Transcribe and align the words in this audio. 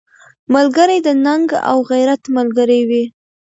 ملګری 0.55 0.97
د 1.07 1.09
ننګ 1.25 1.47
او 1.69 1.77
غیرت 1.91 2.21
ملګری 2.37 2.81
وي 2.89 3.03